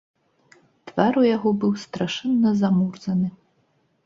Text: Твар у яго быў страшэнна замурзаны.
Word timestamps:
Твар 0.91 1.13
у 1.23 1.25
яго 1.35 1.49
быў 1.65 1.75
страшэнна 1.83 2.55
замурзаны. 2.63 3.27